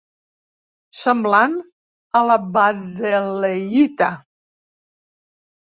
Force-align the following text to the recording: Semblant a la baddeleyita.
Semblant 1.01 1.53
a 2.21 2.23
la 2.31 2.39
baddeleyita. 2.57 4.11